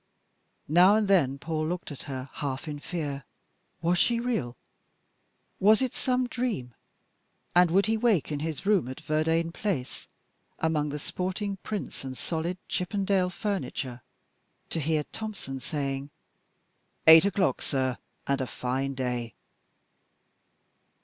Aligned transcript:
Now 0.67 0.95
and 0.95 1.07
then 1.07 1.37
Paul 1.37 1.67
looked 1.67 1.91
at 1.91 2.01
her 2.09 2.31
half 2.33 2.67
in 2.67 2.79
fear. 2.79 3.23
Was 3.83 3.99
she 3.99 4.19
real? 4.19 4.57
Was 5.59 5.79
it 5.79 5.93
some 5.93 6.25
dream, 6.25 6.73
and 7.55 7.69
would 7.69 7.85
he 7.85 7.97
wake 7.97 8.31
in 8.31 8.39
his 8.39 8.65
room 8.65 8.87
at 8.87 9.01
Verdayne 9.01 9.51
Place 9.51 10.07
among 10.57 10.89
the 10.89 10.97
sporting 10.97 11.57
prints 11.57 12.03
and 12.03 12.17
solid 12.17 12.57
Chippendale 12.67 13.29
furniture 13.29 14.01
to 14.71 14.79
hear 14.79 15.03
Tompson 15.03 15.59
saying, 15.59 16.09
"Eight 17.05 17.25
o'clock, 17.25 17.61
sir, 17.61 17.99
and 18.25 18.41
a 18.41 18.47
fine 18.47 18.95
day"? 18.95 19.35